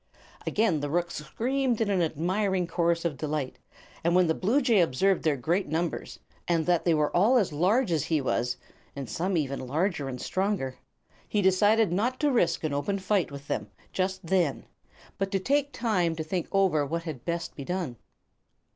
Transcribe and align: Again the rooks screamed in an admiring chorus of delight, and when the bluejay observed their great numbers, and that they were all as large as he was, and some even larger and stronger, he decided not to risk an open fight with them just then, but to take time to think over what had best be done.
Again 0.47 0.79
the 0.79 0.89
rooks 0.89 1.17
screamed 1.23 1.79
in 1.79 1.91
an 1.91 2.01
admiring 2.01 2.65
chorus 2.65 3.05
of 3.05 3.17
delight, 3.19 3.59
and 4.03 4.15
when 4.15 4.25
the 4.25 4.33
bluejay 4.33 4.79
observed 4.79 5.21
their 5.21 5.37
great 5.37 5.67
numbers, 5.67 6.17
and 6.47 6.65
that 6.65 6.85
they 6.85 6.95
were 6.95 7.15
all 7.15 7.37
as 7.37 7.53
large 7.53 7.91
as 7.91 8.05
he 8.05 8.19
was, 8.19 8.57
and 8.95 9.07
some 9.07 9.37
even 9.37 9.59
larger 9.67 10.09
and 10.09 10.19
stronger, 10.19 10.75
he 11.29 11.39
decided 11.43 11.91
not 11.93 12.19
to 12.21 12.31
risk 12.31 12.63
an 12.63 12.73
open 12.73 12.97
fight 12.97 13.29
with 13.31 13.47
them 13.47 13.69
just 13.93 14.25
then, 14.25 14.65
but 15.19 15.29
to 15.29 15.39
take 15.39 15.71
time 15.71 16.15
to 16.15 16.23
think 16.23 16.47
over 16.51 16.83
what 16.83 17.03
had 17.03 17.23
best 17.23 17.53
be 17.53 17.63
done. 17.63 17.95